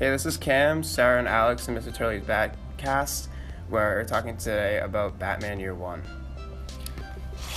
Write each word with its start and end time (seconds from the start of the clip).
Hey, 0.00 0.08
this 0.08 0.24
is 0.24 0.38
Cam, 0.38 0.82
Sarah, 0.82 1.18
and 1.18 1.28
Alex 1.28 1.68
and 1.68 1.76
Mr. 1.76 1.94
Turley's 1.94 2.22
Batcast. 2.22 3.28
We're 3.68 4.02
talking 4.04 4.34
today 4.38 4.78
about 4.78 5.18
Batman 5.18 5.60
Year 5.60 5.74
One. 5.74 6.02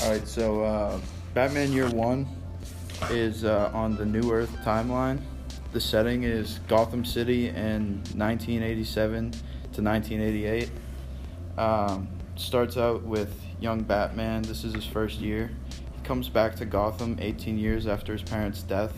All 0.01 0.12
right, 0.12 0.28
so 0.28 0.62
uh, 0.62 0.99
Batman 1.33 1.71
Year 1.71 1.90
One 1.90 2.28
is 3.10 3.46
uh, 3.46 3.71
on 3.74 3.96
the 3.96 4.06
New 4.06 4.29
Earth 4.29 4.53
timeline. 4.65 5.21
The 5.71 5.79
setting 5.79 6.24
is 6.24 6.60
Gotham 6.67 7.06
City 7.06 7.47
in 7.47 8.03
1987 8.13 9.31
to 9.31 9.81
1988. 9.81 10.69
Um, 11.57 12.10
starts 12.35 12.75
out 12.75 13.03
with 13.03 13.33
young 13.62 13.83
Batman. 13.83 14.41
This 14.41 14.65
is 14.65 14.73
his 14.73 14.85
first 14.85 15.19
year. 15.21 15.49
He 15.96 16.02
comes 16.03 16.27
back 16.27 16.57
to 16.57 16.66
Gotham 16.66 17.17
18 17.21 17.57
years 17.57 17.88
after 17.88 18.12
his 18.12 18.21
parents' 18.21 18.63
death, 18.63 18.91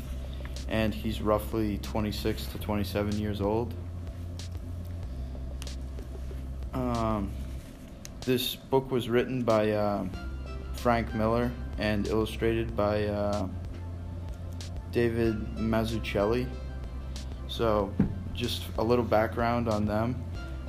and 0.67 0.93
he's 0.93 1.21
roughly 1.21 1.77
26 1.79 2.45
to 2.47 2.57
27 2.59 3.19
years 3.19 3.41
old. 3.41 3.73
Um, 6.73 7.31
this 8.21 8.55
book 8.55 8.91
was 8.91 9.09
written 9.09 9.43
by 9.43 9.71
um 9.71 10.11
Frank 10.85 11.15
Miller 11.15 11.51
and 11.79 12.07
illustrated 12.07 12.75
by 12.75 13.05
uh, 13.05 13.47
David 14.91 15.35
Mazzucchelli. 15.55 16.47
So, 17.47 17.91
just 18.35 18.63
a 18.77 18.83
little 18.83 19.03
background 19.03 19.67
on 19.67 19.85
them. 19.85 20.23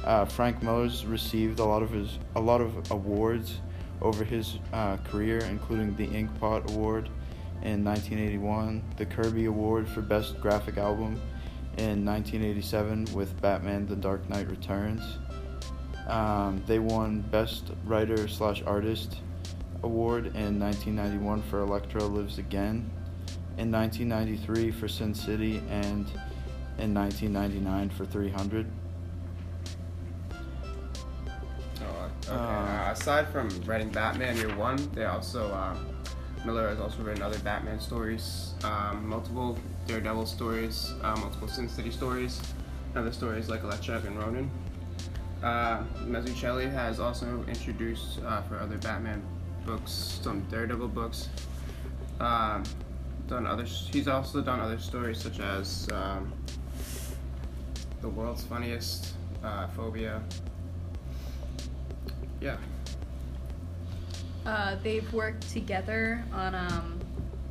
Uh, 0.04 0.24
Frank 0.24 0.62
Miller's 0.62 1.04
received 1.04 1.59
a 1.59 1.65
lot 1.65 1.82
of 1.82 1.90
his 1.90 2.18
a 2.34 2.40
lot 2.40 2.60
of 2.60 2.90
awards 2.90 3.59
over 4.01 4.24
his 4.24 4.59
uh, 4.73 4.96
career, 4.98 5.38
including 5.51 5.95
the 5.96 6.06
Inkpot 6.06 6.70
Award 6.70 7.10
in 7.62 7.84
1981, 7.84 8.83
the 8.96 9.06
Kirby 9.06 9.46
Award 9.46 9.88
for 9.88 10.02
Best 10.02 10.41
Graphic 10.41 10.77
Album 10.77 11.20
in 11.79 12.05
1987 12.05 13.07
with 13.15 13.40
Batman: 13.40 13.87
The 13.87 13.96
Dark 13.96 14.29
Knight 14.29 14.49
Returns. 14.49 15.18
Um, 16.07 16.62
they 16.66 16.79
won 16.79 17.21
Best 17.21 17.73
Writer 17.84 18.29
slash 18.29 18.62
Artist 18.65 19.21
Award 19.82 20.27
in 20.37 20.59
1991 20.59 21.43
for 21.43 21.60
Elektra 21.60 22.04
Lives 22.04 22.38
Again, 22.38 22.90
in 23.59 23.71
1993 23.73 24.71
for 24.71 24.88
Sin 24.88 25.15
City, 25.15 25.59
and 25.68 26.07
in 26.79 26.95
1999 26.95 27.90
for 27.90 28.07
300. 28.07 28.66
Oh, 31.80 32.10
okay. 32.23 32.30
Um, 32.30 32.38
uh, 32.38 32.90
aside 32.93 33.29
from 33.29 33.49
writing 33.65 33.90
Batman 33.90 34.37
Year 34.37 34.54
One, 34.57 34.77
they 34.93 35.04
also 35.04 35.52
uh, 35.52 35.77
Miller 36.47 36.69
has 36.69 36.79
also 36.79 37.02
written 37.02 37.23
other 37.23 37.39
Batman 37.41 37.80
stories, 37.80 38.55
um, 38.63 39.09
multiple 39.09 39.59
Daredevil 39.87 40.27
stories, 40.27 40.95
uh, 41.02 41.16
multiple 41.16 41.49
Sin 41.49 41.69
City 41.69 41.91
stories, 41.91 42.41
and 42.91 42.99
other 42.99 43.13
stories 43.13 43.49
like 43.49 43.65
Elektra 43.65 44.01
and 44.07 44.16
Ronin. 44.16 44.51
Uh, 45.43 45.83
has 46.71 47.01
also 47.01 47.45
introduced 47.49 48.21
uh, 48.24 48.43
for 48.43 48.59
other 48.59 48.79
Batman 48.79 49.23
books, 49.67 50.21
some 50.23 50.41
Daredevil 50.49 50.89
books. 50.89 51.29
Um, 52.21 52.63
done 53.27 53.47
other. 53.47 53.65
He's 53.65 54.07
also 54.07 54.41
done 54.41 54.61
other 54.61 54.79
stories 54.79 55.21
such 55.21 55.41
as 55.41 55.89
um, 55.93 56.33
The 58.01 58.09
World's 58.09 58.45
Funniest, 58.45 59.15
uh, 59.43 59.67
Phobia. 59.69 60.23
Yeah. 62.41 62.57
Uh, 64.47 64.77
they've 64.84 65.12
worked 65.12 65.50
together 65.53 66.25
on 66.33 66.55
um, 66.55 67.00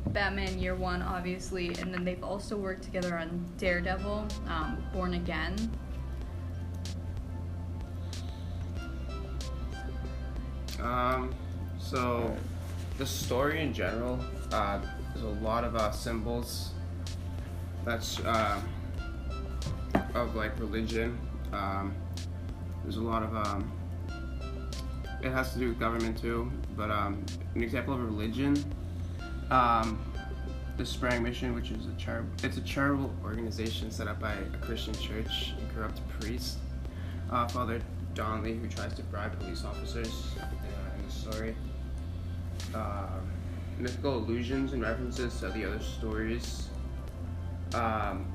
Batman 0.08 0.58
Year 0.58 0.74
One, 0.74 1.02
obviously, 1.02 1.68
and 1.78 1.92
then 1.92 2.04
they've 2.04 2.24
also 2.24 2.56
worked 2.56 2.84
together 2.84 3.18
on 3.18 3.44
Daredevil, 3.58 4.26
um, 4.48 4.82
Born 4.94 5.12
Again. 5.12 5.70
Um, 10.80 11.34
so 11.78 12.34
the 12.96 13.04
story 13.04 13.60
in 13.60 13.74
general, 13.74 14.18
uh, 14.52 14.80
there's 15.12 15.24
a 15.24 15.44
lot 15.44 15.64
of 15.64 15.76
uh, 15.76 15.90
symbols. 15.90 16.70
That's 17.84 18.20
uh, 18.20 18.58
of 20.14 20.34
like 20.34 20.58
religion. 20.58 21.18
Um, 21.52 21.94
there's 22.82 22.96
a 22.96 23.02
lot 23.02 23.22
of 23.22 23.36
um, 23.36 23.70
it 25.22 25.30
has 25.30 25.52
to 25.52 25.58
do 25.58 25.68
with 25.68 25.78
government 25.78 26.18
too. 26.18 26.50
But 26.76 26.90
um, 26.90 27.24
an 27.54 27.62
example 27.62 27.94
of 27.94 28.00
a 28.00 28.04
religion, 28.04 28.62
um, 29.50 30.00
the 30.76 30.84
Sprang 30.84 31.22
Mission, 31.22 31.54
which 31.54 31.70
is 31.70 31.86
a 31.86 31.92
char- 31.98 32.24
it's 32.42 32.56
a 32.56 32.62
charitable 32.62 33.12
organization 33.24 33.90
set 33.90 34.08
up 34.08 34.20
by 34.20 34.34
a 34.34 34.44
Christian 34.60 34.94
church 34.94 35.54
and 35.58 35.74
corrupt 35.74 36.00
priest, 36.20 36.58
uh, 37.30 37.48
Father 37.48 37.80
Donnelly, 38.14 38.56
who 38.56 38.68
tries 38.68 38.94
to 38.94 39.02
bribe 39.04 39.38
police 39.38 39.64
officers 39.64 40.34
uh, 40.40 40.98
in 40.98 41.06
the 41.06 41.12
story. 41.12 41.56
Um, 42.74 43.30
mythical 43.78 44.16
allusions 44.16 44.72
and 44.72 44.82
references 44.82 45.38
to 45.40 45.48
the 45.48 45.64
other 45.64 45.80
stories. 45.80 46.68
Um, 47.74 48.26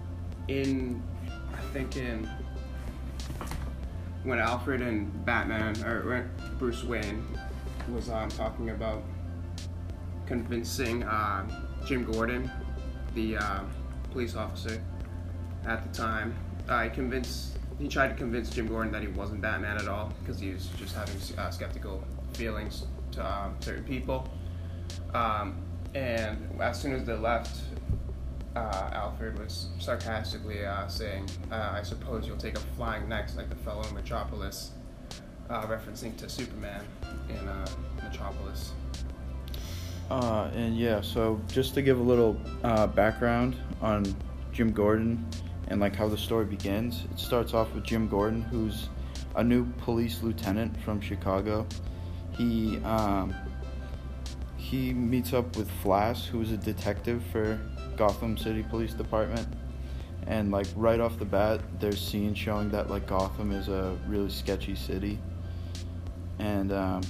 in, 0.47 1.01
I 1.53 1.61
think 1.73 1.97
in 1.97 2.29
when 4.23 4.39
Alfred 4.39 4.81
and 4.81 5.25
Batman 5.25 5.83
or 5.83 6.29
Bruce 6.61 6.83
Wayne 6.83 7.25
was 7.91 8.11
um, 8.11 8.29
talking 8.29 8.69
about 8.69 9.01
convincing 10.27 11.01
uh, 11.01 11.43
Jim 11.87 12.05
Gordon, 12.05 12.51
the 13.15 13.37
uh, 13.37 13.61
police 14.11 14.35
officer 14.35 14.79
at 15.65 15.81
the 15.81 15.97
time, 15.97 16.35
he 16.83 16.89
convinced 16.91 17.57
he 17.79 17.87
tried 17.87 18.09
to 18.09 18.13
convince 18.13 18.51
Jim 18.51 18.67
Gordon 18.67 18.91
that 18.91 19.01
he 19.01 19.07
wasn't 19.07 19.41
Batman 19.41 19.77
at 19.77 19.87
all 19.87 20.13
because 20.19 20.39
he 20.39 20.51
was 20.51 20.67
just 20.77 20.95
having 20.95 21.15
uh, 21.39 21.49
skeptical 21.49 22.03
feelings 22.33 22.85
to 23.13 23.25
um, 23.25 23.55
certain 23.59 23.83
people. 23.83 24.29
Um, 25.15 25.55
and 25.95 26.37
as 26.61 26.79
soon 26.79 26.93
as 26.93 27.03
they 27.05 27.17
left, 27.17 27.59
uh, 28.55 28.91
Alfred 28.93 29.39
was 29.39 29.69
sarcastically 29.79 30.63
uh, 30.63 30.87
saying, 30.87 31.27
uh, 31.51 31.71
"I 31.73 31.81
suppose 31.81 32.27
you'll 32.27 32.37
take 32.37 32.55
a 32.55 32.61
flying 32.77 33.09
next 33.09 33.35
like 33.35 33.49
the 33.49 33.55
fellow 33.55 33.81
in 33.81 33.95
Metropolis," 33.95 34.73
uh, 35.51 35.65
referencing 35.67 36.15
to 36.17 36.29
Superman 36.29 36.83
in 37.29 37.47
uh, 37.47 37.67
Metropolis. 38.03 38.73
Uh, 40.09 40.49
and 40.55 40.77
yeah, 40.77 41.01
so 41.01 41.39
just 41.47 41.73
to 41.73 41.81
give 41.81 41.99
a 41.99 42.03
little 42.03 42.37
uh, 42.63 42.87
background 42.87 43.55
on 43.81 44.03
Jim 44.51 44.71
Gordon 44.71 45.25
and 45.67 45.79
like 45.79 45.95
how 45.95 46.07
the 46.07 46.17
story 46.17 46.45
begins, 46.45 47.05
it 47.11 47.19
starts 47.19 47.53
off 47.53 47.73
with 47.73 47.83
Jim 47.83 48.07
Gordon, 48.07 48.41
who's 48.41 48.89
a 49.35 49.43
new 49.43 49.65
police 49.79 50.21
lieutenant 50.21 50.75
from 50.81 50.99
Chicago. 50.99 51.65
He 52.31 52.77
um, 52.83 53.33
he 54.57 54.93
meets 54.93 55.33
up 55.33 55.55
with 55.55 55.69
Flass, 55.83 56.25
who's 56.25 56.51
a 56.51 56.57
detective 56.57 57.23
for 57.31 57.59
Gotham 57.97 58.37
City 58.37 58.63
Police 58.63 58.93
Department, 58.93 59.47
and 60.27 60.51
like 60.51 60.67
right 60.75 60.99
off 60.99 61.17
the 61.19 61.25
bat, 61.25 61.61
there's 61.79 62.05
scenes 62.05 62.37
showing 62.37 62.69
that 62.71 62.89
like 62.89 63.07
Gotham 63.07 63.51
is 63.51 63.69
a 63.69 63.97
really 64.07 64.29
sketchy 64.29 64.75
city, 64.75 65.19
and 66.41 66.71
um, 66.71 67.01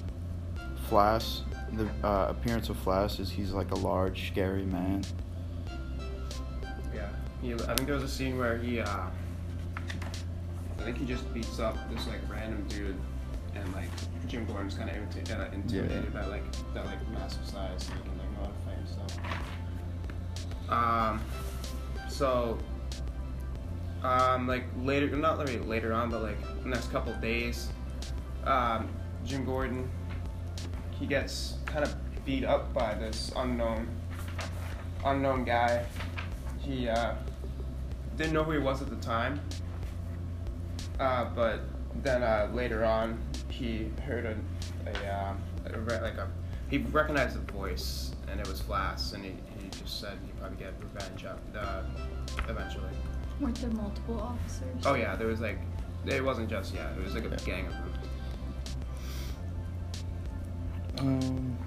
Flass, 0.89 1.41
the 1.73 1.87
uh, 2.05 2.27
appearance 2.29 2.69
of 2.69 2.77
Flass 2.83 3.19
is 3.19 3.31
he's 3.31 3.51
like 3.51 3.71
a 3.71 3.75
large, 3.75 4.27
scary 4.27 4.65
man. 4.65 5.03
Yeah, 6.93 7.07
he, 7.41 7.53
I 7.53 7.57
think 7.75 7.85
there 7.85 7.95
was 7.95 8.03
a 8.03 8.09
scene 8.09 8.37
where 8.37 8.57
he, 8.57 8.81
uh, 8.81 8.87
I 8.87 10.83
think 10.83 10.97
he 10.97 11.05
just 11.05 11.33
beats 11.33 11.59
up 11.59 11.77
this 11.89 12.07
like 12.07 12.19
random 12.29 12.65
dude, 12.67 12.97
and 13.55 13.73
like 13.73 13.89
Jim 14.27 14.45
Gordon's 14.45 14.73
kind 14.73 14.89
of 14.89 14.97
intimidated, 14.97 15.39
uh, 15.39 15.55
intimidated 15.55 16.13
by 16.13 16.25
like 16.25 16.43
that 16.73 16.85
like 16.85 17.09
massive 17.11 17.45
size, 17.45 17.85
so 17.85 17.93
he 17.93 18.01
can 18.01 18.17
like 18.17 18.31
know 18.33 18.41
how 18.41 18.47
to 18.47 18.53
fight 18.65 18.77
himself. 18.77 19.17
Um, 20.69 21.21
so, 22.09 22.59
um, 24.03 24.45
like 24.47 24.66
later, 24.81 25.07
not 25.16 25.37
really 25.37 25.59
later 25.59 25.93
on, 25.93 26.09
but 26.09 26.22
like 26.22 26.63
the 26.63 26.69
next 26.69 26.91
couple 26.91 27.13
days, 27.16 27.69
um, 28.45 28.89
Jim 29.26 29.46
Gordon, 29.46 29.90
he 31.00 31.06
gets 31.06 31.56
kind 31.66 31.84
of 31.84 31.96
beat 32.26 32.44
up 32.44 32.73
by 32.73 32.94
this 32.94 33.32
unknown, 33.35 33.88
unknown 35.06 35.44
guy. 35.44 35.85
He 36.59 36.88
uh, 36.88 37.16
didn't 38.18 38.34
know 38.34 38.44
who 38.44 38.52
he 38.52 38.59
was 38.59 38.82
at 38.82 38.90
the 38.90 38.97
time, 38.97 39.40
uh, 41.00 41.26
but 41.35 41.62
then 42.03 42.23
uh, 42.23 42.50
later 42.53 42.85
on, 42.85 43.20
he 43.50 43.90
heard 44.06 44.26
a, 44.26 44.35
a, 44.90 45.29
um, 45.29 45.38
a 45.66 46.02
like 46.02 46.16
a 46.16 46.28
he 46.70 46.78
recognized 46.78 47.35
the 47.35 47.52
voice, 47.52 48.12
and 48.29 48.40
it 48.40 48.47
was 48.47 48.62
Flass, 48.62 49.14
and 49.14 49.26
he, 49.26 49.32
he 49.59 49.70
just 49.70 50.00
said 50.00 50.18
he'd 50.26 50.40
probably 50.40 50.58
get 50.58 50.73
revenge 50.82 51.26
up, 51.26 51.41
uh, 51.53 51.82
eventually. 52.47 52.90
Weren't 53.41 53.59
there 53.59 53.72
multiple 53.72 54.22
officers? 54.22 54.85
Oh 54.85 54.94
yeah, 54.94 55.18
there 55.18 55.28
was 55.28 55.41
like 55.41 55.58
it 56.06 56.23
wasn't 56.23 56.50
just 56.50 56.73
yeah, 56.73 56.90
it 56.96 57.03
was 57.03 57.14
like 57.14 57.26
a 57.26 57.35
gang 57.44 57.68
of 57.68 57.73
them. 57.73 57.94
Um, 61.01 61.57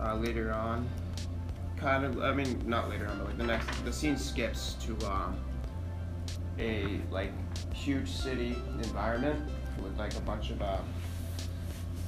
uh, 0.00 0.16
later 0.16 0.52
on. 0.52 0.88
Kind 1.76 2.04
of, 2.04 2.20
I 2.22 2.32
mean, 2.34 2.60
not 2.66 2.88
later 2.88 3.06
on, 3.06 3.18
but 3.18 3.28
like 3.28 3.38
the 3.38 3.44
next, 3.44 3.84
the 3.84 3.92
scene 3.92 4.16
skips 4.16 4.74
to 4.80 4.96
um, 5.06 5.36
a 6.58 7.00
like 7.12 7.30
huge 7.72 8.10
city 8.10 8.56
environment 8.82 9.48
with 9.80 9.96
like 9.96 10.16
a 10.16 10.20
bunch 10.22 10.50
of 10.50 10.60
uh, 10.60 10.78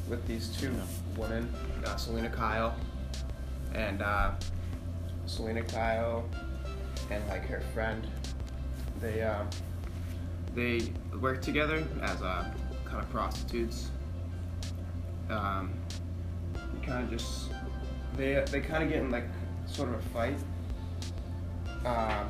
with 0.08 0.26
these 0.26 0.48
two 0.48 0.74
women, 1.16 1.52
uh, 1.84 1.94
Selina 1.94 2.30
Kyle 2.30 2.74
and 3.74 4.02
uh, 4.02 4.32
Selina 5.26 5.62
Kyle 5.62 6.28
and 7.12 7.26
like 7.28 7.46
her 7.46 7.60
friend. 7.74 8.06
They 9.00 9.22
uh, 9.22 9.44
they 10.54 10.92
work 11.20 11.42
together 11.42 11.84
as 12.02 12.22
uh, 12.22 12.50
kind 12.84 13.02
of 13.02 13.10
prostitutes. 13.10 13.90
Um, 15.30 15.72
you 16.54 16.80
kind 16.86 17.04
of 17.04 17.10
just 17.10 17.50
they 18.16 18.44
they 18.50 18.60
kind 18.60 18.82
of 18.82 18.88
get 18.88 18.98
in 18.98 19.10
like 19.10 19.26
sort 19.66 19.88
of 19.88 19.96
a 19.96 20.02
fight. 20.08 20.38
Um, 21.84 22.28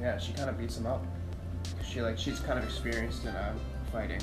yeah, 0.00 0.18
she 0.18 0.32
kind 0.32 0.48
of 0.48 0.58
beats 0.58 0.76
him 0.76 0.86
up. 0.86 1.04
She 1.84 2.00
like 2.02 2.18
she's 2.18 2.40
kind 2.40 2.58
of 2.58 2.64
experienced 2.64 3.24
in 3.24 3.30
uh, 3.30 3.54
fighting, 3.92 4.20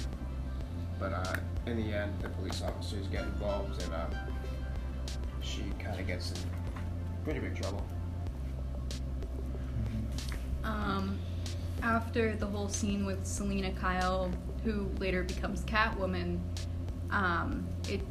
but 1.00 1.14
uh, 1.14 1.36
in 1.66 1.78
the 1.78 1.96
end, 1.96 2.14
the 2.22 2.30
police 2.30 2.62
officers 2.62 3.08
get 3.08 3.24
involved 3.24 3.82
and 3.84 3.94
uh, 3.94 4.08
she 5.42 5.64
kind 5.80 6.00
of 6.00 6.08
gets 6.08 6.32
in 6.32 6.38
pretty 7.24 7.40
big 7.40 7.60
trouble. 7.60 7.84
Um, 10.64 11.20
after 11.86 12.36
the 12.36 12.48
whole 12.48 12.68
scene 12.68 13.06
with 13.06 13.26
Selina 13.26 13.72
Kyle, 13.74 14.32
who 14.64 14.90
later 15.00 15.24
becomes 15.24 15.62
Catwoman, 15.62 16.40
um, 17.12 17.64
it 17.88 18.02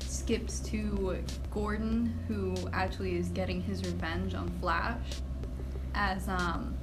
skips 0.00 0.58
to 0.60 1.22
Gordon, 1.52 2.12
who 2.26 2.56
actually 2.72 3.16
is 3.16 3.28
getting 3.28 3.62
his 3.62 3.84
revenge 3.84 4.34
on 4.34 4.50
Flass, 4.60 4.98
as 5.94 6.28
um, 6.28 6.76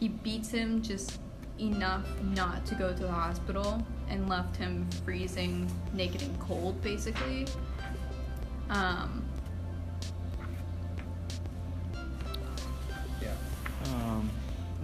he 0.00 0.08
beats 0.08 0.50
him 0.50 0.80
just 0.80 1.20
enough 1.60 2.06
not 2.22 2.64
to 2.64 2.74
go 2.74 2.88
to 2.94 3.02
the 3.02 3.12
hospital 3.12 3.84
and 4.08 4.26
left 4.26 4.56
him 4.56 4.88
freezing, 5.04 5.70
naked 5.92 6.22
and 6.22 6.40
cold, 6.40 6.80
basically. 6.80 7.46
Um, 8.70 9.27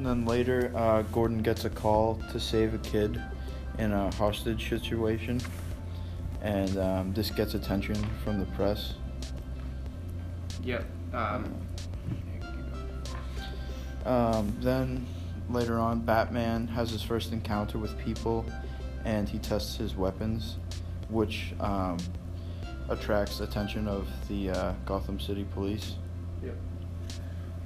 and 0.05 0.21
then 0.21 0.27
later, 0.27 0.71
uh, 0.77 1.01
Gordon 1.13 1.41
gets 1.41 1.65
a 1.65 1.71
call 1.71 2.21
to 2.31 2.39
save 2.39 2.75
a 2.75 2.79
kid 2.79 3.19
in 3.79 3.91
a 3.93 4.15
hostage 4.17 4.69
situation, 4.69 5.41
and 6.43 6.77
um, 6.77 7.15
this 7.15 7.31
gets 7.31 7.55
attention 7.55 7.97
from 8.23 8.39
the 8.39 8.45
press. 8.55 8.95
Yep. 10.63 10.85
Um, 11.15 11.55
Um, 14.05 14.55
then 14.61 15.07
later 15.49 15.79
on, 15.79 16.01
Batman 16.01 16.67
has 16.69 16.91
his 16.91 17.03
first 17.03 17.33
encounter 17.33 17.79
with 17.79 17.97
people, 17.97 18.45
and 19.07 19.27
he 19.27 19.39
tests 19.39 19.77
his 19.77 19.97
weapons, 19.97 20.59
which 21.09 21.55
um, 21.61 21.97
attracts 22.91 23.41
attention 23.41 23.89
of 23.89 24.07
the 24.29 24.51
uh, 24.51 24.75
Gotham 24.85 25.19
City 25.19 25.47
Police. 25.55 25.95
Yep. 26.43 26.55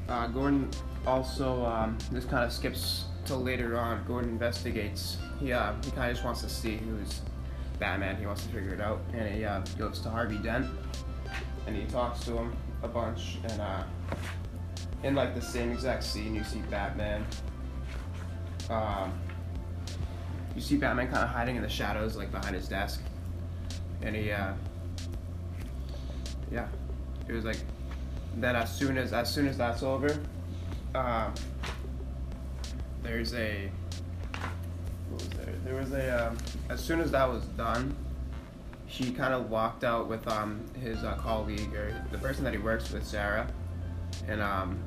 Uh, 0.08 0.26
Gordon 0.28 0.70
also 1.06 1.64
um, 1.66 1.98
this 2.10 2.24
kind 2.24 2.44
of 2.44 2.52
skips 2.52 3.04
till 3.24 3.40
later 3.42 3.78
on. 3.78 4.04
Gordon 4.06 4.30
investigates. 4.30 5.18
He 5.38 5.52
uh, 5.52 5.74
he 5.84 5.90
kind 5.90 6.10
of 6.10 6.16
just 6.16 6.24
wants 6.24 6.40
to 6.42 6.48
see 6.48 6.76
who's 6.76 7.20
Batman. 7.78 8.16
He 8.16 8.26
wants 8.26 8.44
to 8.44 8.52
figure 8.52 8.72
it 8.72 8.80
out, 8.80 9.00
and 9.12 9.32
he 9.34 9.44
uh, 9.44 9.60
goes 9.78 10.00
to 10.00 10.10
Harvey 10.10 10.38
Dent, 10.38 10.66
and 11.66 11.76
he 11.76 11.84
talks 11.86 12.24
to 12.24 12.32
him 12.32 12.56
a 12.82 12.88
bunch. 12.88 13.38
And 13.44 13.60
uh, 13.60 13.82
in 15.02 15.14
like 15.14 15.34
the 15.34 15.42
same 15.42 15.70
exact 15.70 16.04
scene, 16.04 16.34
you 16.34 16.44
see 16.44 16.60
Batman. 16.70 17.24
Um, 18.70 19.12
you 20.54 20.62
see 20.62 20.76
Batman 20.76 21.08
kind 21.08 21.22
of 21.22 21.28
hiding 21.28 21.56
in 21.56 21.62
the 21.62 21.68
shadows, 21.68 22.16
like 22.16 22.32
behind 22.32 22.54
his 22.54 22.66
desk, 22.66 23.02
and 24.02 24.16
he 24.16 24.32
uh, 24.32 24.52
yeah, 26.50 26.66
it 27.28 27.32
was 27.32 27.44
like 27.44 27.58
then 28.42 28.56
as 28.56 28.74
soon 28.74 28.98
as 28.98 29.12
as 29.12 29.32
soon 29.32 29.46
as 29.46 29.58
that's 29.58 29.82
over, 29.82 30.18
um, 30.94 31.34
there's 33.02 33.34
a 33.34 33.70
what 35.10 35.22
was 35.22 35.28
there? 35.30 35.54
There 35.64 35.74
was 35.74 35.92
a 35.92 36.28
um, 36.28 36.38
as 36.68 36.80
soon 36.80 37.00
as 37.00 37.10
that 37.12 37.28
was 37.28 37.44
done, 37.44 37.96
he 38.86 39.12
kind 39.12 39.34
of 39.34 39.50
walked 39.50 39.84
out 39.84 40.08
with 40.08 40.26
um, 40.28 40.64
his 40.80 41.04
uh, 41.04 41.14
colleague 41.16 41.74
or 41.74 41.94
the 42.10 42.18
person 42.18 42.44
that 42.44 42.52
he 42.52 42.58
works 42.58 42.90
with, 42.90 43.04
Sarah, 43.04 43.46
and 44.26 44.40
um, 44.40 44.78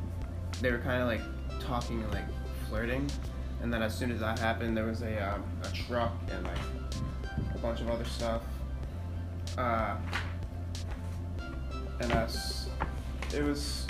they 0.61 0.71
were 0.71 0.79
kind 0.79 1.01
of 1.01 1.07
like 1.07 1.21
talking 1.61 2.01
and 2.01 2.11
like 2.11 2.25
flirting. 2.67 3.09
And 3.61 3.71
then 3.71 3.83
as 3.83 3.95
soon 3.95 4.11
as 4.11 4.19
that 4.21 4.39
happened, 4.39 4.75
there 4.75 4.85
was 4.85 5.03
a 5.03 5.33
um, 5.33 5.43
a 5.63 5.67
truck 5.69 6.13
and 6.31 6.43
like 6.43 6.57
a 7.53 7.57
bunch 7.59 7.81
of 7.81 7.89
other 7.89 8.05
stuff. 8.05 8.41
Uh, 9.57 9.95
and 11.99 12.11
us, 12.13 12.67
it 13.33 13.43
was 13.43 13.85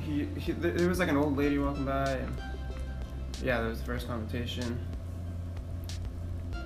he, 0.00 0.26
he 0.38 0.52
there 0.52 0.88
was 0.88 0.98
like 0.98 1.08
an 1.08 1.16
old 1.16 1.36
lady 1.36 1.58
walking 1.58 1.84
by 1.84 2.10
and 2.10 2.36
yeah 3.42 3.60
that 3.60 3.68
was 3.68 3.80
the 3.80 3.84
first 3.84 4.06
confrontation. 4.06 4.78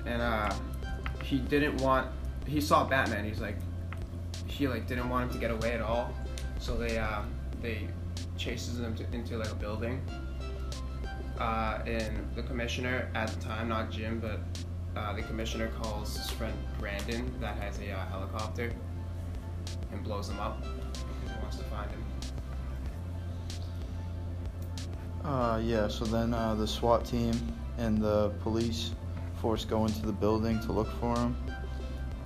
And 0.06 0.22
uh 0.22 0.55
he 1.25 1.38
didn't 1.38 1.76
want 1.78 2.10
he 2.46 2.60
saw 2.60 2.84
batman 2.84 3.25
he's 3.25 3.40
like 3.40 3.56
he 4.46 4.66
like 4.66 4.87
didn't 4.87 5.08
want 5.08 5.26
him 5.26 5.34
to 5.34 5.38
get 5.38 5.50
away 5.50 5.72
at 5.72 5.81
all. 5.81 6.12
So 6.58 6.76
they 6.76 6.99
uh 6.99 7.22
they 7.61 7.88
chases 8.37 8.78
him 8.81 8.94
to, 8.96 9.04
into 9.12 9.37
like 9.37 9.50
a 9.50 9.54
building. 9.54 10.00
Uh 11.38 11.81
and 11.87 12.34
the 12.34 12.43
commissioner 12.43 13.08
at 13.14 13.28
the 13.28 13.40
time 13.40 13.69
not 13.69 13.90
jim 13.90 14.20
but 14.20 14.40
uh, 14.96 15.12
the 15.12 15.22
commissioner 15.22 15.69
calls 15.81 16.16
his 16.16 16.28
friend 16.31 16.52
Branden 16.81 17.38
that 17.40 17.56
has 17.58 17.78
a 17.78 17.93
uh, 17.93 18.06
helicopter 18.06 18.72
and 19.93 20.02
blows 20.02 20.28
him 20.28 20.40
up 20.40 20.64
wants 21.49 21.56
to 21.56 21.65
find 21.65 21.91
him 21.91 22.05
Uh, 25.25 25.61
yeah, 25.62 25.89
so 25.89 26.05
then 26.05 26.33
uh, 26.33 26.55
the 26.55 26.67
SWAT 26.67 27.05
team 27.05 27.35
and 27.77 27.99
the 27.99 28.31
police 28.43 28.93
force 29.43 29.65
go 29.65 29.85
into 29.85 30.06
the 30.06 30.12
building 30.12 30.59
to 30.61 30.73
look 30.73 30.89
for 31.00 31.19
him, 31.19 31.37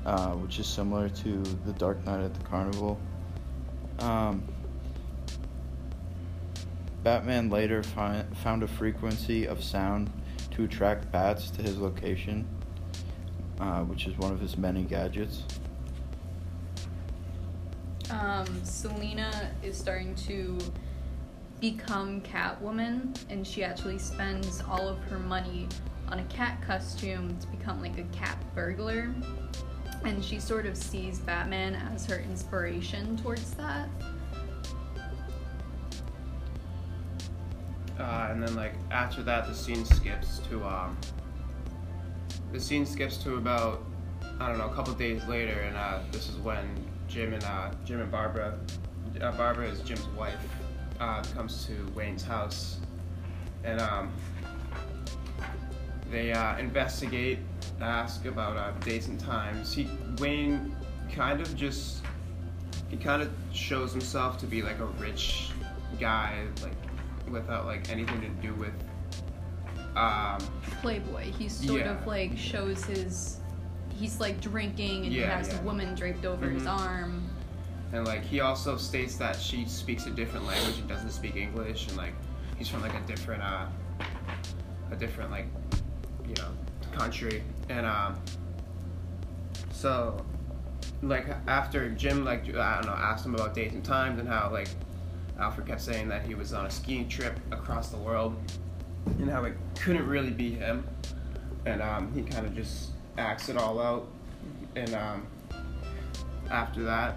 uh, 0.06 0.32
which 0.32 0.60
is 0.60 0.66
similar 0.68 1.08
to 1.08 1.42
the 1.66 1.72
Dark 1.72 2.04
Knight 2.04 2.22
at 2.22 2.32
the 2.32 2.44
Carnival. 2.44 3.00
Um, 3.98 4.44
Batman 7.02 7.50
later 7.50 7.82
found 7.82 8.62
a 8.62 8.68
frequency 8.68 9.46
of 9.46 9.64
sound 9.64 10.12
to 10.52 10.64
attract 10.64 11.10
bats 11.10 11.50
to 11.50 11.62
his 11.62 11.78
location, 11.78 12.46
uh, 13.58 13.80
which 13.80 14.06
is 14.06 14.16
one 14.18 14.32
of 14.32 14.40
his 14.40 14.56
many 14.56 14.84
gadgets. 14.84 15.42
Um, 18.12 18.46
Selina 18.62 19.50
is 19.62 19.76
starting 19.76 20.14
to 20.26 20.58
become 21.60 22.20
Catwoman, 22.20 23.18
and 23.30 23.46
she 23.46 23.64
actually 23.64 23.98
spends 23.98 24.62
all 24.68 24.86
of 24.86 24.98
her 25.04 25.18
money 25.18 25.68
on 26.08 26.18
a 26.18 26.24
cat 26.24 26.60
costume 26.60 27.36
to 27.38 27.46
become 27.46 27.80
like 27.80 27.96
a 27.98 28.04
cat 28.14 28.36
burglar. 28.54 29.14
And 30.04 30.22
she 30.22 30.40
sort 30.40 30.66
of 30.66 30.76
sees 30.76 31.20
Batman 31.20 31.74
as 31.74 32.04
her 32.06 32.18
inspiration 32.18 33.16
towards 33.16 33.52
that. 33.52 33.88
Uh, 37.98 38.28
and 38.30 38.42
then 38.42 38.54
like 38.54 38.74
after 38.90 39.22
that, 39.22 39.46
the 39.46 39.54
scene 39.54 39.84
skips 39.84 40.40
to 40.50 40.62
um. 40.64 40.98
The 42.52 42.60
scene 42.60 42.84
skips 42.84 43.16
to 43.18 43.36
about 43.36 43.84
I 44.38 44.48
don't 44.48 44.58
know 44.58 44.68
a 44.68 44.74
couple 44.74 44.92
days 44.94 45.24
later, 45.26 45.60
and 45.60 45.76
uh, 45.76 46.00
this 46.10 46.28
is 46.28 46.36
when 46.36 46.66
Jim 47.12 47.34
and 47.34 47.44
uh, 47.44 47.70
Jim 47.84 48.00
and 48.00 48.10
Barbara, 48.10 48.58
uh, 49.20 49.32
Barbara 49.32 49.68
is 49.68 49.80
Jim's 49.80 50.06
wife, 50.08 50.34
uh, 50.98 51.22
comes 51.34 51.66
to 51.66 51.74
Wayne's 51.94 52.24
house, 52.24 52.78
and 53.64 53.80
um. 53.80 54.12
They 56.10 56.30
uh, 56.30 56.58
investigate, 56.58 57.38
ask 57.80 58.26
about 58.26 58.58
uh, 58.58 58.72
dates 58.80 59.06
and 59.08 59.18
times. 59.18 59.72
He 59.72 59.88
Wayne 60.18 60.76
kind 61.10 61.40
of 61.40 61.56
just 61.56 62.02
he 62.90 62.98
kind 62.98 63.22
of 63.22 63.30
shows 63.54 63.92
himself 63.92 64.36
to 64.40 64.46
be 64.46 64.60
like 64.60 64.78
a 64.80 64.84
rich 64.84 65.52
guy, 65.98 66.44
like 66.62 66.74
without 67.30 67.64
like 67.64 67.90
anything 67.90 68.20
to 68.20 68.28
do 68.46 68.52
with 68.54 68.74
um 69.96 70.38
Playboy. 70.82 71.32
He 71.32 71.48
sort 71.48 71.80
Yeah. 71.80 71.92
of 71.98 72.06
like 72.06 72.36
shows 72.36 72.84
his. 72.84 73.38
He's 73.98 74.18
like 74.20 74.40
drinking, 74.40 75.04
and 75.04 75.12
Yeah, 75.12 75.22
he 75.26 75.30
has 75.30 75.48
yeah. 75.48 75.60
a 75.60 75.62
woman 75.62 75.94
draped 75.94 76.24
over 76.24 76.48
his 76.48 76.64
Mhm. 76.64 76.78
arm. 76.80 77.22
and 77.94 78.06
like 78.06 78.22
he 78.24 78.40
also 78.40 78.76
states 78.78 79.16
that 79.16 79.36
she 79.38 79.66
speaks 79.66 80.06
a 80.06 80.10
different 80.10 80.46
language 80.46 80.78
and 80.78 80.88
doesn't 80.88 81.10
speak 81.10 81.36
English 81.36 81.88
and 81.88 81.96
like 81.98 82.14
he's 82.56 82.66
from 82.66 82.80
like 82.80 82.94
a 82.94 83.00
different 83.06 83.42
uh 83.42 83.66
a 84.90 84.96
different 84.96 85.30
like 85.30 85.46
you 86.26 86.34
know 86.36 86.48
country 86.96 87.42
and 87.68 87.84
um 87.84 88.16
so 89.70 90.24
like 91.02 91.26
after 91.46 91.90
Jim 91.90 92.24
like 92.24 92.48
I 92.56 92.76
don't 92.76 92.86
know 92.86 92.92
asked 92.96 93.26
him 93.26 93.34
about 93.34 93.54
dates 93.54 93.74
and 93.74 93.84
times 93.84 94.18
and 94.18 94.26
how 94.28 94.48
like 94.50 94.68
Alfred 95.38 95.66
kept 95.66 95.80
saying 95.82 96.08
that 96.08 96.24
he 96.24 96.34
was 96.34 96.52
on 96.54 96.64
a 96.66 96.70
skiing 96.70 97.08
trip 97.08 97.38
across 97.50 97.88
the 97.90 97.96
world, 97.98 98.36
and 99.18 99.28
how 99.30 99.44
it 99.44 99.54
couldn't 99.78 100.06
really 100.06 100.30
be 100.30 100.52
him, 100.52 100.84
and 101.66 101.82
um, 101.82 102.12
he 102.14 102.22
kind 102.22 102.46
of 102.46 102.54
just 102.54 102.90
acts 103.18 103.48
it 103.48 103.56
all 103.56 103.80
out, 103.80 104.08
and 104.76 104.94
um, 104.94 105.26
after 106.50 106.82
that, 106.84 107.16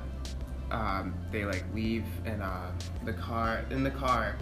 um, 0.72 1.14
they 1.32 1.46
like 1.46 1.64
leave, 1.74 2.06
and 2.26 2.42
uh, 2.42 2.68
the 3.06 3.14
car 3.14 3.64
in 3.70 3.84
the 3.84 3.92
car, 3.92 4.36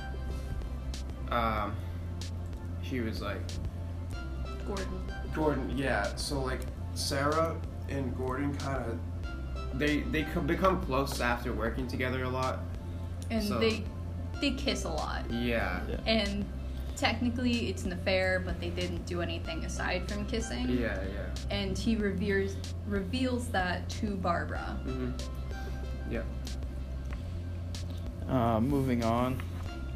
um, 1.32 1.76
he 2.82 3.00
was 3.02 3.22
like, 3.22 3.42
Gordon. 4.68 5.12
Gordon, 5.34 5.78
yeah. 5.78 6.16
So 6.16 6.42
like 6.42 6.62
Sarah 6.94 7.56
and 7.90 8.16
Gordon 8.18 8.56
kind 8.58 8.86
of 8.86 9.00
they 9.80 10.02
they 10.02 10.24
become 10.46 10.82
close 10.86 11.20
after 11.22 11.54
working 11.54 11.88
together 11.88 12.24
a 12.24 12.30
lot. 12.30 12.60
And 13.30 13.44
So- 13.44 13.60
they 13.60 13.84
they 14.40 14.52
kiss 14.52 14.84
a 14.86 14.90
lot. 14.90 15.30
Yeah. 15.32 15.82
Yeah. 15.90 15.96
And 16.06 16.46
technically 17.04 17.68
it's 17.70 17.84
an 17.84 17.92
affair, 17.92 18.42
but 18.46 18.58
they 18.62 18.70
didn't 18.70 19.06
do 19.06 19.22
anything 19.22 19.66
aside 19.66 20.10
from 20.10 20.26
kissing. 20.26 20.70
Yeah, 20.70 20.98
yeah. 21.14 21.26
And 21.52 21.78
he 21.78 21.98
reveres 21.98 22.56
reveals 22.88 23.50
that 23.50 23.90
to 23.90 24.16
Barbara. 24.16 24.80
hmm 24.84 25.12
Yeah. 26.10 26.22
Uh, 28.30 28.62
moving 28.62 29.04
on. 29.04 29.42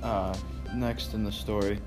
Uh, 0.03 0.35
next 0.75 1.13
in 1.13 1.23
the 1.23 1.31
story, 1.31 1.79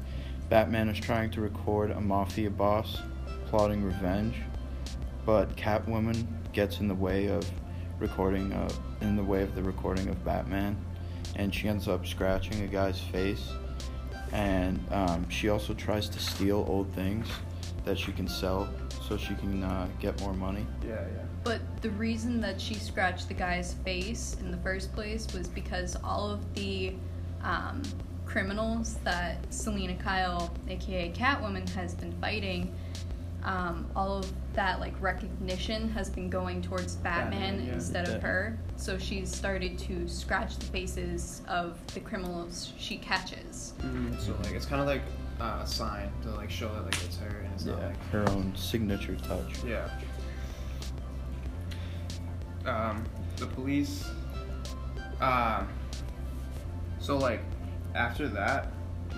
Batman 0.49 0.89
is 0.89 0.99
trying 0.99 1.31
to 1.33 1.43
record 1.43 1.91
a 1.91 2.01
mafia 2.01 2.49
boss 2.49 3.03
plotting 3.45 3.85
revenge, 3.85 4.37
but 5.27 5.55
Catwoman 5.55 6.27
gets 6.55 6.81
in 6.81 6.89
the 6.89 6.95
way 6.95 7.27
of 7.27 7.45
recording, 7.99 8.55
uh, 8.55 8.71
in 9.03 9.17
the 9.17 9.23
way 9.23 9.43
of 9.43 9.55
the 9.55 9.63
recording 9.63 10.09
of 10.09 10.25
Batman, 10.25 10.79
and 11.37 11.55
she 11.55 11.69
ends 11.69 11.89
up 11.89 12.07
scratching 12.07 12.63
a 12.63 12.67
guy's 12.67 12.99
face. 12.99 13.51
And 14.33 14.81
um, 14.93 15.29
she 15.29 15.49
also 15.49 15.75
tries 15.75 16.09
to 16.09 16.19
steal 16.19 16.65
old 16.69 16.93
things 16.95 17.27
that 17.85 17.99
she 17.99 18.13
can 18.13 18.29
sell 18.29 18.69
so 19.03 19.17
she 19.17 19.35
can 19.35 19.63
uh, 19.63 19.89
get 20.01 20.21
more 20.21 20.35
money. 20.35 20.67
Yeah, 20.87 20.91
yeah. 20.93 21.23
But 21.43 21.61
the 21.83 21.91
reason 21.91 22.41
that 22.43 22.61
she 22.61 22.75
scratched 22.75 23.29
the 23.29 23.35
guy's 23.35 23.75
face 23.85 24.37
in 24.41 24.51
the 24.51 24.59
first 24.59 24.93
place 24.93 25.27
was 25.35 25.49
because 25.49 25.97
all 26.05 26.31
of 26.31 26.55
the 26.55 26.95
um, 27.43 27.83
criminals 28.27 28.99
that 29.05 29.39
Selina 29.53 29.95
Kyle, 29.97 30.55
aka 30.69 31.11
Catwoman, 31.13 31.69
has 31.71 31.95
been 31.95 32.13
fighting, 32.21 32.73
um, 33.45 33.87
all 33.97 34.19
of 34.19 34.33
that 34.55 34.81
like 34.81 34.95
recognition 35.01 35.89
has 35.91 36.11
been 36.11 36.29
going 36.29 36.61
towards 36.61 36.97
Batman, 36.97 37.41
Batman, 37.41 37.67
yeah. 37.67 37.75
instead 37.75 38.09
of 38.09 38.23
her. 38.23 38.59
So 38.77 38.99
she's 38.99 39.35
started 39.35 39.79
to 39.81 40.09
scratch 40.09 40.57
the 40.59 40.67
faces 40.67 41.43
of 41.49 41.79
the 41.95 42.01
criminals 42.01 42.73
she 42.79 42.99
catches. 42.99 43.75
hmm 43.81 44.13
So 44.19 44.37
like 44.43 44.53
it's 44.53 44.67
kind 44.67 44.81
of 44.81 44.87
like 44.87 45.03
uh, 45.41 45.61
a 45.63 45.67
sign 45.67 46.11
to 46.23 46.31
like 46.33 46.51
show 46.51 46.69
that 46.75 46.85
like 46.85 47.03
it's 47.05 47.17
her 47.19 47.29
and 47.45 47.55
it's 47.55 47.65
not 47.65 47.83
like 47.83 48.11
her 48.11 48.29
own 48.31 48.55
signature 48.55 49.17
touch. 49.17 49.65
Yeah. 49.65 49.89
Um, 52.67 53.05
the 53.37 53.47
police. 53.47 54.05
Um, 55.21 55.69
so 56.99 57.17
like, 57.17 57.41
after 57.95 58.29
that, 58.29 58.69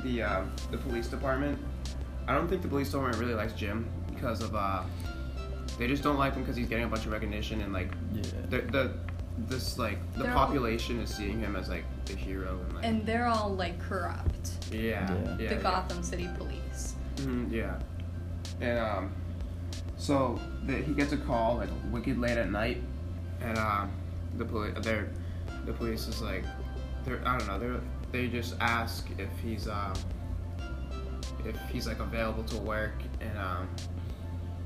the 0.05 0.23
um, 0.23 0.53
the 0.71 0.79
police 0.79 1.09
department. 1.09 1.59
I 2.29 2.35
don't 2.35 2.47
think 2.47 2.63
the 2.63 2.69
police 2.69 2.89
department 2.91 3.19
really 3.19 3.35
likes 3.35 3.53
Jim 3.53 3.91
because 4.23 4.41
of 4.41 4.55
uh, 4.55 4.83
they 5.79 5.89
just 5.89 6.03
don't 6.05 6.17
like 6.17 6.35
him 6.35 6.43
because 6.43 6.55
he's 6.57 6.69
getting 6.69 6.85
a 6.85 6.89
bunch 6.89 7.05
of 7.07 7.13
recognition 7.13 7.61
and 7.61 7.73
like 7.73 7.91
Yeah. 8.15 8.23
the 8.51 8.59
the 8.61 8.91
this 9.49 9.79
like 9.79 9.99
the 10.15 10.23
They're 10.25 10.33
all- 10.33 10.47
population 10.47 11.01
is 11.01 11.11
seeing 11.13 11.41
him 11.41 11.57
as 11.57 11.69
like 11.69 11.85
the 12.05 12.15
hero 12.15 12.61
and 12.65 12.75
like 12.77 12.85
And 12.85 13.05
they're 13.05 13.27
all 13.27 13.51
like 13.55 13.79
corrupt. 13.81 14.51
yeah 14.71 14.79
Yeah. 14.79 15.19
yeah, 15.25 15.37
the 15.37 15.45
yeah. 15.45 15.55
Gotham 15.63 16.03
City 16.05 16.29
Police. 16.39 16.95
Mhm, 17.17 17.51
yeah. 17.51 17.79
And 18.61 18.79
um, 18.79 19.13
so 19.97 20.39
the, 20.67 20.75
he 20.77 20.93
gets 20.95 21.13
a 21.13 21.17
call 21.17 21.57
like 21.57 21.71
wicked 21.91 22.17
late 22.19 22.39
at 22.39 22.51
night, 22.51 22.81
and 23.41 23.59
um, 23.59 23.91
the 24.39 24.45
police, 24.45 24.75
they're, 24.83 25.09
the 25.67 25.73
police 25.73 26.07
is 26.07 26.21
like, 26.23 26.45
they're 27.05 27.21
I 27.27 27.39
don't 27.39 27.49
know, 27.49 27.59
they're 27.59 27.81
they 28.13 28.29
just 28.29 28.55
ask 28.61 29.09
if 29.19 29.31
he's 29.43 29.67
um, 29.69 29.95
if 31.45 31.57
he's 31.73 31.87
like 31.89 31.99
available 32.01 32.45
to 32.45 32.59
work, 32.59 32.93
and 33.21 33.37
um, 33.39 33.69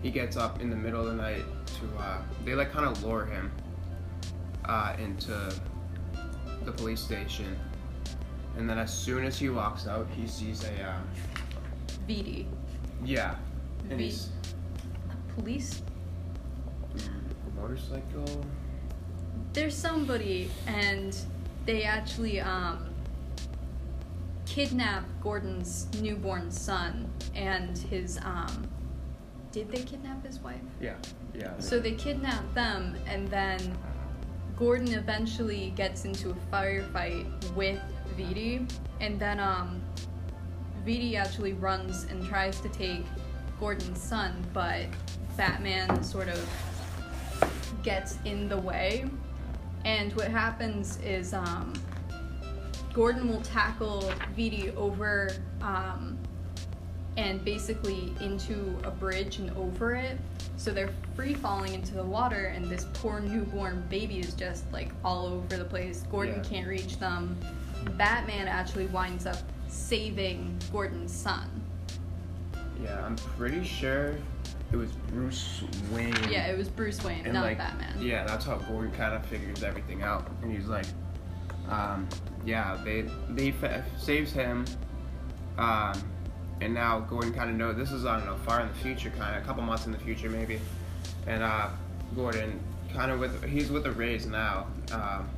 he 0.03 0.11
gets 0.11 0.37
up 0.37 0.61
in 0.61 0.71
the 0.71 0.77
middle 0.77 1.01
of 1.01 1.07
the 1.07 1.15
night 1.23 1.43
to 1.67 1.99
uh, 2.03 2.19
they 2.45 2.55
like 2.55 2.71
kind 2.73 2.87
of 2.87 3.03
lure 3.03 3.25
him 3.27 3.51
uh, 4.65 4.95
into 4.99 5.53
the 6.65 6.73
police 6.73 7.01
station, 7.01 7.57
and 8.57 8.69
then 8.69 8.79
as 8.79 8.93
soon 8.93 9.25
as 9.25 9.39
he 9.39 9.49
walks 9.49 9.87
out, 9.87 10.07
he 10.17 10.27
sees 10.27 10.65
a 10.65 10.91
um, 10.91 11.03
VD. 12.09 12.47
yeah, 13.05 13.35
and 13.91 13.99
V- 13.99 14.05
he's 14.05 14.29
Police 15.39 15.83
a 16.97 17.61
motorcycle. 17.61 18.25
there's 19.53 19.77
somebody 19.77 20.51
and 20.67 21.17
they 21.67 21.83
actually 21.83 22.41
um 22.41 22.89
kidnap 24.47 25.05
Gordon's 25.21 25.89
newborn 26.01 26.51
son 26.51 27.11
and 27.35 27.77
his 27.77 28.19
um 28.25 28.67
did 29.57 29.73
they 29.73 29.83
kidnap 29.85 30.23
his 30.23 30.39
wife? 30.41 30.61
Yeah, 30.83 30.97
yeah. 31.35 31.59
So 31.59 31.81
they 31.81 31.93
kidnap 31.93 32.45
them 32.53 32.95
and 33.07 33.27
then 33.29 33.75
Gordon 34.55 34.93
eventually 34.93 35.73
gets 35.75 36.05
into 36.05 36.29
a 36.29 36.35
firefight 36.53 37.27
with 37.55 37.81
Vitti 38.19 38.71
and 39.01 39.19
then 39.19 39.41
um 39.41 39.81
Vitti 40.87 41.15
actually 41.15 41.55
runs 41.55 42.05
and 42.05 42.23
tries 42.27 42.61
to 42.61 42.69
take 42.69 43.07
Gordon's 43.59 43.99
son, 43.99 44.45
but 44.53 44.85
Batman 45.39 46.05
sort 46.05 46.29
of 46.29 46.39
gets 47.83 48.19
in 48.27 48.51
the 48.51 48.59
way. 48.59 49.07
And 49.87 50.13
what 50.17 50.29
happens 50.29 50.99
is 50.99 51.33
um, 51.33 51.73
Gordon 52.93 53.29
will 53.29 53.41
tackle 53.41 54.13
Vitti 54.37 54.75
over 54.77 55.31
um, 55.63 56.16
and 57.17 57.45
basically 57.45 58.13
into 58.21 58.77
a 58.85 58.91
bridge 58.91 59.39
and 59.39 59.51
over 59.57 59.95
it. 59.95 60.19
So 60.59 60.71
they're 60.71 60.91
free 61.15 61.35
falling 61.35 61.75
into 61.75 61.95
the 61.95 62.03
water, 62.03 62.47
and 62.47 62.67
this 62.67 62.87
poor 62.95 63.21
newborn 63.21 63.85
baby 63.89 64.19
is 64.21 64.35
just 64.35 64.71
like 64.73 64.91
all 65.05 65.27
over 65.27 65.57
the 65.57 65.65
place. 65.65 66.05
Gordon 66.11 66.37
Yeah. 66.43 66.49
can't 66.49 66.69
reach 66.69 66.99
them. 66.99 67.37
Batman 67.97 68.49
actually 68.49 68.87
winds 68.87 69.27
up 69.27 69.37
saving 69.69 70.59
Gordon's 70.73 71.13
son. 71.13 71.49
Yeah, 72.83 73.05
I'm 73.05 73.17
pretty 73.17 73.65
sure 73.65 74.15
it 74.73 74.77
was 74.77 74.91
Bruce 75.13 75.63
Wayne. 75.93 76.15
Yeah, 76.31 76.47
it 76.49 76.59
was 76.59 76.69
Bruce 76.69 77.03
Wayne, 77.05 77.25
and 77.25 77.33
not 77.35 77.45
like, 77.45 77.59
Batman. 77.59 78.01
Yeah, 78.01 78.25
that's 78.27 78.45
how 78.45 78.57
Gordon 78.57 78.93
kind 78.93 79.15
of 79.15 79.25
figures 79.27 79.63
everything 79.63 80.03
out, 80.03 80.29
and 80.43 80.53
he's 80.53 80.67
like, 80.67 80.87
um, 81.71 82.07
yeah, 82.45 82.79
they 82.85 83.03
they 83.31 83.51
fa- 83.53 83.85
saves 83.99 84.33
him, 84.33 84.65
um, 85.59 85.95
and 86.61 86.73
now 86.75 87.01
Gordon 87.01 87.33
kind 87.33 87.51
of 87.51 87.57
know 87.57 87.73
this 87.73 87.93
is 87.93 88.05
I 88.07 88.17
don't 88.19 88.27
know 88.27 88.37
far 88.45 88.61
in 88.61 88.69
the 88.69 88.75
future, 88.75 89.11
kind 89.11 89.37
of 89.37 89.43
a 89.43 89.47
couple 89.47 89.63
months 89.63 89.87
in 89.87 89.93
the 89.93 89.99
future 89.99 90.31
maybe, 90.31 90.61
and 91.27 91.43
uh, 91.43 91.69
Gordon 92.15 92.61
kind 92.93 93.11
of 93.11 93.21
with 93.21 93.45
he's 93.45 93.71
with 93.71 93.85
the 93.85 93.93
Rays 93.93 94.27
now. 94.27 94.67
Um, 94.93 95.29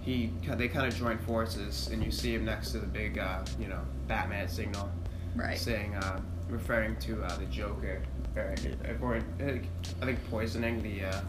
he 0.00 0.30
they 0.44 0.68
kind 0.68 0.86
of 0.86 0.94
join 0.94 1.18
forces, 1.18 1.88
and 1.88 2.04
you 2.04 2.10
see 2.10 2.34
him 2.34 2.44
next 2.44 2.72
to 2.72 2.78
the 2.78 2.86
big 2.86 3.18
uh, 3.18 3.44
you 3.58 3.68
know 3.68 3.80
Batman 4.06 4.48
signal 4.48 4.90
Right. 5.34 5.58
saying, 5.58 5.96
uh, 5.96 6.20
referring 6.48 6.96
to 6.96 7.22
uh, 7.24 7.36
the 7.36 7.46
Joker, 7.46 8.02
or, 8.36 8.54
or 9.02 9.16
I 9.16 10.04
think 10.04 10.30
poisoning 10.30 10.80
the, 10.80 11.06
uh, 11.06 11.20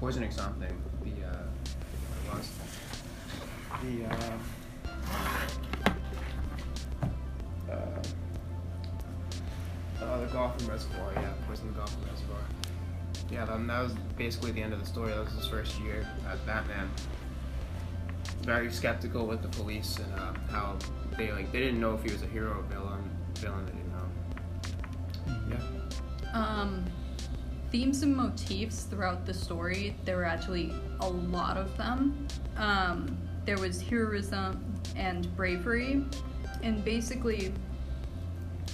poisoning 0.00 0.30
something. 0.30 0.68
The, 1.02 1.26
uh, 1.26 1.42
what 2.28 2.38
it 2.38 2.38
was 2.38 2.50
the, 3.82 4.04
Gotham 10.52 10.68
Reservoir. 10.68 11.12
Yeah, 11.14 11.32
poison 11.46 11.66
the 11.68 11.78
Gotham 11.78 12.02
Reservoir. 12.10 12.42
Yeah, 13.30 13.44
that, 13.46 13.66
that 13.66 13.82
was 13.82 13.94
basically 14.16 14.52
the 14.52 14.62
end 14.62 14.72
of 14.72 14.80
the 14.80 14.86
story. 14.86 15.12
That 15.12 15.24
was 15.24 15.32
his 15.32 15.46
first 15.46 15.80
year 15.80 16.06
as 16.28 16.38
Batman. 16.40 16.90
Very 18.42 18.70
skeptical 18.70 19.26
with 19.26 19.40
the 19.40 19.48
police 19.48 19.98
and 19.98 20.12
uh, 20.14 20.34
how 20.50 20.76
they 21.16 21.32
like 21.32 21.50
they 21.52 21.60
didn't 21.60 21.80
know 21.80 21.94
if 21.94 22.02
he 22.02 22.12
was 22.12 22.22
a 22.22 22.26
hero 22.26 22.58
or 22.58 22.62
villain. 22.62 23.08
Villain, 23.36 23.64
they 23.66 23.72
didn't 23.72 25.48
know. 25.48 25.56
Yeah. 25.56 26.32
Um, 26.34 26.84
themes 27.70 28.02
and 28.02 28.14
motifs 28.14 28.82
throughout 28.82 29.24
the 29.24 29.34
story, 29.34 29.96
there 30.04 30.16
were 30.16 30.24
actually 30.24 30.74
a 31.00 31.08
lot 31.08 31.56
of 31.56 31.74
them. 31.78 32.26
Um, 32.56 33.16
there 33.46 33.58
was 33.58 33.80
heroism 33.80 34.62
and 34.96 35.34
bravery, 35.36 36.04
and 36.62 36.84
basically, 36.84 37.52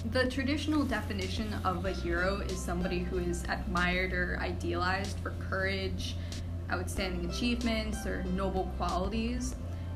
the 0.07 0.31
traditional 0.31 0.85
definition 0.85 1.53
of 1.65 1.85
a 1.85 1.93
hero 1.93 2.39
is 2.39 2.59
somebody 2.59 3.01
who 3.01 3.19
is 3.19 3.45
admired 3.49 4.13
or 4.13 4.39
idealized 4.41 5.19
for 5.21 5.35
courage, 5.49 6.17
outstanding 6.71 7.29
achievements, 7.29 8.07
or 8.07 8.23
noble 8.35 8.71
qualities. 8.77 9.55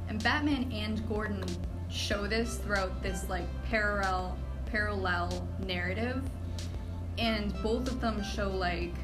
and 0.08 0.22
Batman 0.22 0.70
and 0.72 1.08
Gordon 1.08 1.42
show 1.88 2.26
this 2.26 2.56
throughout 2.58 3.02
this 3.02 3.28
like 3.28 3.46
parallel 3.64 4.36
parallel 4.66 5.48
narrative, 5.66 6.22
and 7.18 7.54
both 7.62 7.86
of 7.88 8.00
them 8.00 8.22
show 8.22 8.50
like 8.50 8.94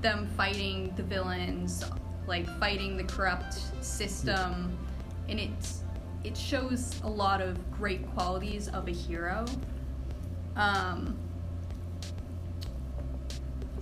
them 0.00 0.28
fighting 0.36 0.92
the 0.96 1.02
villains, 1.02 1.84
like 2.26 2.46
fighting 2.60 2.96
the 2.96 3.04
corrupt 3.04 3.58
system, 3.84 4.78
and 5.28 5.40
it's 5.40 5.82
it 6.22 6.36
shows 6.36 7.00
a 7.02 7.08
lot 7.08 7.42
of 7.42 7.58
great 7.72 8.06
qualities 8.14 8.68
of 8.68 8.88
a 8.88 8.92
hero. 8.92 9.44
Um, 10.56 11.16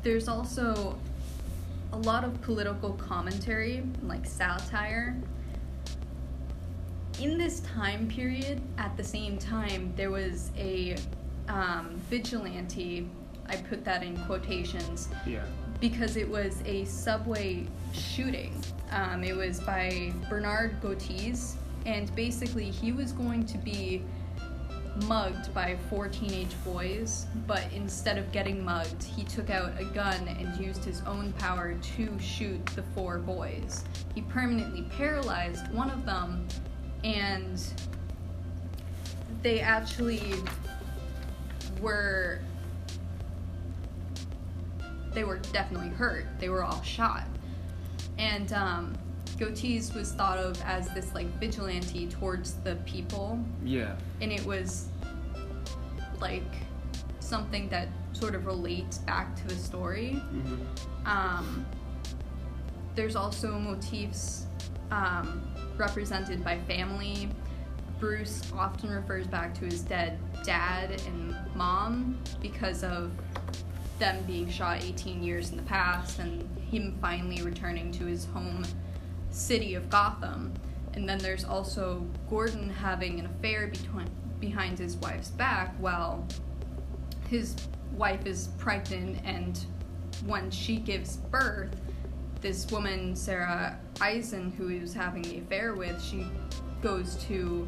there's 0.02 0.28
also 0.28 0.98
a 1.92 1.98
lot 1.98 2.24
of 2.24 2.40
political 2.42 2.92
commentary, 2.94 3.82
like 4.02 4.26
satire. 4.26 5.16
In 7.20 7.36
this 7.38 7.60
time 7.60 8.08
period, 8.08 8.60
at 8.78 8.96
the 8.96 9.04
same 9.04 9.38
time, 9.38 9.92
there 9.96 10.10
was 10.10 10.50
a 10.56 10.96
um, 11.48 12.00
vigilante, 12.08 13.08
I 13.46 13.56
put 13.56 13.84
that 13.84 14.02
in 14.02 14.16
quotations, 14.24 15.08
Yeah. 15.26 15.44
because 15.80 16.16
it 16.16 16.28
was 16.28 16.62
a 16.64 16.84
subway 16.86 17.66
shooting. 17.92 18.54
Um, 18.90 19.22
it 19.22 19.36
was 19.36 19.60
by 19.60 20.12
Bernard 20.30 20.80
Gotiz, 20.80 21.56
and 21.84 22.12
basically 22.16 22.70
he 22.70 22.92
was 22.92 23.12
going 23.12 23.44
to 23.46 23.58
be 23.58 24.02
mugged 25.06 25.52
by 25.54 25.76
four 25.88 26.08
teenage 26.08 26.54
boys, 26.64 27.26
but 27.46 27.64
instead 27.72 28.18
of 28.18 28.30
getting 28.32 28.64
mugged, 28.64 29.02
he 29.02 29.24
took 29.24 29.50
out 29.50 29.72
a 29.78 29.84
gun 29.84 30.28
and 30.28 30.56
used 30.64 30.84
his 30.84 31.02
own 31.06 31.32
power 31.34 31.74
to 31.96 32.18
shoot 32.18 32.64
the 32.66 32.82
four 32.94 33.18
boys. 33.18 33.84
He 34.14 34.22
permanently 34.22 34.82
paralyzed 34.96 35.72
one 35.72 35.90
of 35.90 36.04
them, 36.04 36.46
and 37.04 37.62
they 39.42 39.60
actually 39.60 40.34
were 41.80 42.40
they 45.12 45.24
were 45.24 45.38
definitely 45.52 45.90
hurt. 45.90 46.26
They 46.38 46.48
were 46.48 46.64
all 46.64 46.82
shot. 46.82 47.24
And 48.18 48.52
um, 48.52 48.94
Gotees 49.36 49.94
was 49.94 50.12
thought 50.12 50.38
of 50.38 50.60
as 50.62 50.88
this 50.94 51.14
like 51.14 51.26
vigilante 51.38 52.06
towards 52.08 52.54
the 52.64 52.76
people, 52.86 53.38
Yeah. 53.64 53.96
and 54.20 54.30
it 54.32 54.44
was 54.44 54.88
like 56.20 56.42
something 57.20 57.68
that 57.70 57.88
sort 58.12 58.34
of 58.34 58.46
relates 58.46 58.98
back 58.98 59.34
to 59.36 59.48
the 59.48 59.54
story. 59.54 60.20
Mm-hmm. 60.32 61.06
Um, 61.06 61.66
there's 62.94 63.16
also 63.16 63.58
motifs 63.58 64.46
um, 64.90 65.42
represented 65.76 66.44
by 66.44 66.58
family. 66.60 67.28
Bruce 67.98 68.42
often 68.54 68.90
refers 68.90 69.26
back 69.26 69.54
to 69.54 69.64
his 69.64 69.80
dead 69.80 70.18
dad 70.44 71.00
and 71.06 71.34
mom 71.54 72.18
because 72.40 72.82
of 72.84 73.12
them 73.98 74.22
being 74.24 74.50
shot 74.50 74.82
18 74.82 75.22
years 75.22 75.50
in 75.50 75.56
the 75.56 75.62
past 75.62 76.18
and 76.18 76.44
him 76.58 76.98
finally 77.00 77.40
returning 77.42 77.92
to 77.92 78.04
his 78.04 78.24
home 78.26 78.64
city 79.32 79.74
of 79.74 79.90
Gotham. 79.90 80.52
And 80.94 81.08
then 81.08 81.18
there's 81.18 81.44
also 81.44 82.06
Gordon 82.28 82.68
having 82.68 83.18
an 83.18 83.26
affair 83.26 83.66
between, 83.68 84.08
behind 84.40 84.78
his 84.78 84.96
wife's 84.96 85.30
back 85.30 85.74
while 85.78 86.26
his 87.28 87.56
wife 87.96 88.26
is 88.26 88.48
pregnant 88.58 89.18
and 89.24 89.58
when 90.26 90.50
she 90.50 90.76
gives 90.76 91.16
birth, 91.16 91.74
this 92.40 92.70
woman, 92.70 93.14
Sarah 93.14 93.78
Eisen, 94.00 94.52
who 94.52 94.66
he 94.66 94.78
was 94.78 94.92
having 94.92 95.22
the 95.22 95.38
affair 95.38 95.74
with, 95.74 96.02
she 96.02 96.26
goes 96.82 97.16
to 97.24 97.66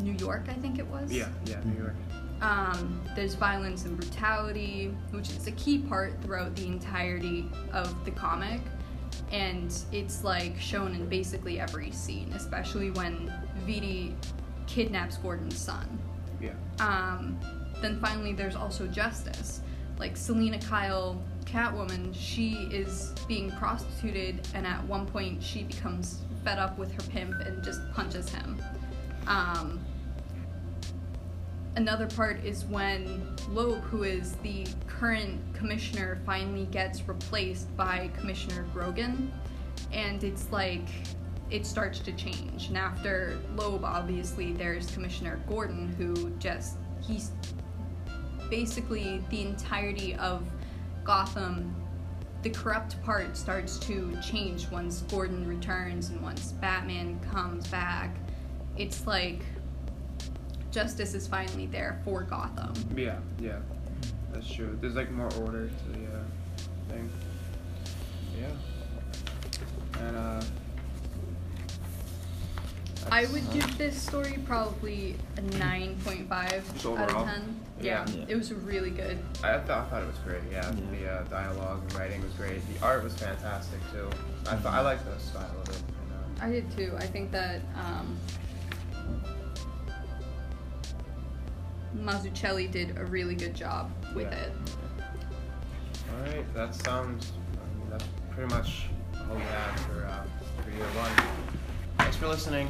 New 0.00 0.12
York, 0.14 0.46
I 0.48 0.54
think 0.54 0.78
it 0.78 0.86
was. 0.86 1.12
Yeah. 1.12 1.28
Yeah. 1.46 1.60
New 1.64 1.78
York. 1.78 1.94
Um, 2.40 3.00
there's 3.14 3.34
violence 3.34 3.84
and 3.84 3.96
brutality, 3.96 4.94
which 5.12 5.30
is 5.30 5.46
a 5.46 5.52
key 5.52 5.78
part 5.78 6.20
throughout 6.22 6.54
the 6.56 6.66
entirety 6.66 7.46
of 7.72 8.04
the 8.04 8.10
comic. 8.10 8.60
And 9.32 9.76
it's 9.92 10.22
like 10.22 10.58
shown 10.60 10.94
in 10.94 11.08
basically 11.08 11.58
every 11.58 11.90
scene, 11.90 12.32
especially 12.34 12.90
when 12.90 13.32
Vitti 13.66 14.14
kidnaps 14.66 15.16
Gordon's 15.16 15.58
son. 15.58 15.98
Yeah. 16.40 16.52
Um, 16.78 17.38
then 17.80 17.98
finally, 18.00 18.32
there's 18.32 18.56
also 18.56 18.86
justice. 18.86 19.60
Like 19.98 20.16
Selina 20.16 20.58
Kyle, 20.58 21.20
Catwoman, 21.44 22.14
she 22.14 22.68
is 22.72 23.12
being 23.28 23.50
prostituted, 23.52 24.46
and 24.54 24.66
at 24.66 24.82
one 24.84 25.06
point, 25.06 25.42
she 25.42 25.64
becomes 25.64 26.20
fed 26.44 26.58
up 26.58 26.78
with 26.78 26.92
her 26.92 27.02
pimp 27.10 27.34
and 27.40 27.62
just 27.62 27.80
punches 27.92 28.28
him. 28.28 28.60
Um, 29.26 29.80
another 31.76 32.06
part 32.06 32.44
is 32.44 32.64
when 32.66 33.36
Loeb, 33.50 33.82
who 33.82 34.04
is 34.04 34.32
the 34.42 34.66
current 34.86 35.40
commissioner, 35.54 36.20
finally 36.24 36.66
gets 36.66 37.06
replaced 37.08 37.74
by 37.76 38.10
Commissioner 38.18 38.64
Grogan, 38.72 39.32
and 39.92 40.22
it's 40.22 40.50
like 40.50 40.86
it 41.50 41.66
starts 41.66 41.98
to 42.00 42.12
change. 42.12 42.68
And 42.68 42.76
after 42.76 43.38
Loeb, 43.56 43.84
obviously, 43.84 44.52
there's 44.52 44.90
Commissioner 44.90 45.40
Gordon, 45.48 45.92
who 45.98 46.30
just 46.38 46.76
he's 47.02 47.32
basically 48.48 49.22
the 49.30 49.42
entirety 49.42 50.14
of 50.16 50.46
Gotham. 51.02 51.74
The 52.42 52.50
corrupt 52.50 53.02
part 53.02 53.36
starts 53.36 53.78
to 53.80 54.16
change 54.22 54.68
once 54.70 55.00
Gordon 55.02 55.48
returns 55.48 56.10
and 56.10 56.20
once 56.20 56.52
Batman 56.52 57.18
comes 57.20 57.66
back. 57.68 58.14
It's 58.76 59.06
like 59.06 59.40
justice 60.74 61.14
is 61.14 61.26
finally 61.26 61.66
there 61.66 62.00
for 62.04 62.22
Gotham. 62.22 62.74
Yeah. 62.96 63.18
Yeah. 63.40 63.60
That's 64.32 64.52
true. 64.52 64.76
There's 64.80 64.96
like 64.96 65.10
more 65.12 65.32
order 65.40 65.68
to 65.68 65.98
the 65.98 66.06
uh, 66.06 66.24
thing. 66.88 67.08
Yeah. 68.38 70.00
And 70.00 70.16
uh. 70.16 70.42
I 73.12 73.26
would 73.26 73.48
give 73.52 73.78
this 73.78 74.00
story 74.00 74.38
probably 74.46 75.14
a 75.36 75.42
9.5 75.42 76.72
Just 76.72 76.86
out 76.86 77.10
of 77.10 77.26
10. 77.26 77.60
Yeah. 77.80 78.06
Yeah. 78.08 78.24
it 78.28 78.34
was 78.34 78.52
really 78.52 78.90
good. 78.90 79.18
I 79.44 79.58
thought, 79.58 79.86
I 79.86 79.90
thought 79.90 80.02
it 80.02 80.06
was 80.06 80.18
great. 80.24 80.40
Yeah, 80.50 80.72
Yeah. 80.72 80.90
the 80.90 81.12
uh, 81.12 81.22
dialogue 81.24 81.82
and 81.82 81.94
writing 81.94 82.22
was 82.22 82.32
great. 82.32 82.60
The 82.72 82.84
art 82.84 83.04
was 83.04 83.14
fantastic 83.14 83.78
too. 83.92 84.10
I 84.50 84.56
thought 84.56 84.74
I 84.74 84.80
liked 84.80 85.04
the 85.04 85.16
style 85.20 85.54
of 85.62 85.68
it. 85.68 85.76
You 85.76 86.10
know. 86.10 86.46
I 86.46 86.50
did 86.50 86.76
too. 86.76 86.96
I 86.98 87.06
think 87.06 87.30
that 87.30 87.60
um, 87.76 88.16
Mazzucchelli 92.04 92.70
did 92.70 92.96
a 92.98 93.04
really 93.06 93.34
good 93.34 93.54
job 93.54 93.90
with 94.14 94.30
Yeah. 94.30 94.38
it. 94.38 94.52
All 96.12 96.20
right, 96.26 96.54
that 96.54 96.74
sounds. 96.74 97.32
I 97.54 97.78
mean, 97.78 97.90
that's 97.90 98.04
pretty 98.30 98.54
much 98.54 98.86
all 99.28 99.36
we 99.36 99.42
have 99.42 99.80
for 99.80 100.06
uh, 100.06 100.24
for 100.62 100.70
year 100.70 100.84
one. 100.94 101.10
Thanks 101.98 102.16
for 102.16 102.28
listening. 102.28 102.68